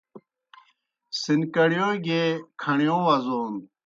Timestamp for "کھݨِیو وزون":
2.61-3.53